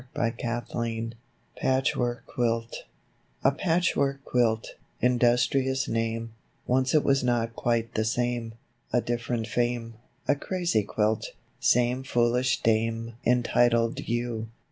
DAY 0.15 0.33
DREAMS 0.71 1.13
PATCHWORK 1.57 2.25
QUILT 2.25 2.85
A 3.43 3.51
Patchwork 3.51 4.25
Quilt, 4.25 4.69
Industrious 4.99 5.87
name. 5.87 6.33
Once 6.65 6.95
it 6.95 7.03
was 7.03 7.23
not 7.23 7.55
quite 7.55 7.93
the 7.93 8.01
6ame. 8.01 8.53
A 8.91 8.99
different 8.99 9.45
fame, 9.45 9.93
A 10.27 10.33
"Crazy 10.35 10.81
Quilt," 10.81 11.33
Same 11.59 12.01
foolish 12.03 12.63
dame 12.63 13.13
Entitled 13.27 13.99
you. 14.09 14.47